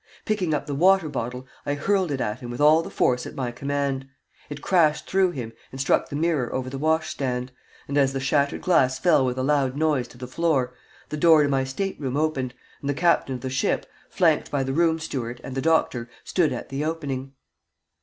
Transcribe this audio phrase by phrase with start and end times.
[0.25, 3.35] Picking up the water bottle, I hurled it at him with all the force at
[3.35, 4.07] my command.
[4.49, 7.51] It crashed through him and struck the mirror over the wash stand,
[7.87, 10.73] and as the shattered glass fell with a loud noise to the floor
[11.09, 14.63] the door to my state room opened, and the captain of the ship, flanked by
[14.63, 17.33] the room steward and the doctor, stood at the opening.